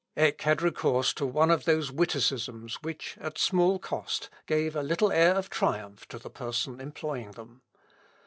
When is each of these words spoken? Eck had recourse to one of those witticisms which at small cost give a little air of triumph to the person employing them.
Eck 0.17 0.41
had 0.41 0.63
recourse 0.63 1.13
to 1.13 1.27
one 1.27 1.51
of 1.51 1.65
those 1.65 1.91
witticisms 1.91 2.81
which 2.81 3.19
at 3.21 3.37
small 3.37 3.77
cost 3.77 4.31
give 4.47 4.75
a 4.75 4.81
little 4.81 5.11
air 5.11 5.35
of 5.35 5.47
triumph 5.51 6.07
to 6.07 6.17
the 6.17 6.31
person 6.31 6.81
employing 6.81 7.29
them. 7.33 7.61